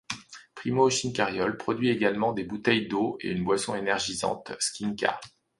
[0.55, 5.19] Primo Schincariol produit également des bouteilles d'eau et une boisson énergisante, Skinka.